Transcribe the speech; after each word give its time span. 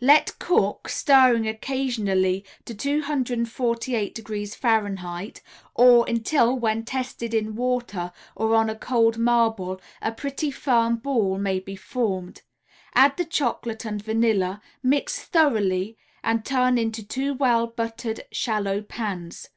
Let 0.00 0.38
cook, 0.38 0.88
stirring 0.88 1.48
occasionally, 1.48 2.44
to 2.64 2.76
248° 2.76 4.56
F., 4.62 5.42
or 5.74 6.06
until, 6.08 6.56
when 6.56 6.84
tested 6.84 7.34
in 7.34 7.56
water 7.56 8.12
or 8.36 8.54
on 8.54 8.70
a 8.70 8.76
cold 8.76 9.18
marble, 9.18 9.80
a 10.00 10.12
pretty 10.12 10.52
firm 10.52 10.94
ball 10.98 11.38
may 11.38 11.58
be 11.58 11.74
formed. 11.74 12.42
Add 12.94 13.16
the 13.16 13.24
chocolate 13.24 13.84
and 13.84 14.00
vanilla, 14.00 14.62
mix 14.80 15.24
thoroughly 15.24 15.98
and 16.22 16.44
turn 16.44 16.78
into 16.78 17.02
two 17.04 17.34
well 17.34 17.66
buttered 17.66 18.20
shallow 18.30 18.82
pans. 18.82 19.48